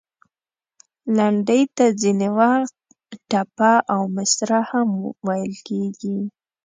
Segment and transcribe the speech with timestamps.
[1.17, 2.75] لنډۍ ته ځینې وخت،
[3.29, 4.89] ټپه او مصره هم
[5.27, 6.17] ویل کیږي.